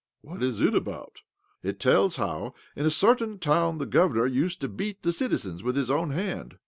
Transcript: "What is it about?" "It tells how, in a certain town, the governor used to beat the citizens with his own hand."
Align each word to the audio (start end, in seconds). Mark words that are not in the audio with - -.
"What 0.21 0.41
is 0.41 0.61
it 0.61 0.73
about?" 0.73 1.17
"It 1.61 1.79
tells 1.79 2.15
how, 2.15 2.55
in 2.75 2.87
a 2.87 2.89
certain 2.89 3.37
town, 3.37 3.77
the 3.77 3.85
governor 3.85 4.25
used 4.25 4.59
to 4.61 4.67
beat 4.67 5.03
the 5.03 5.11
citizens 5.11 5.61
with 5.61 5.75
his 5.75 5.91
own 5.91 6.09
hand." 6.09 6.57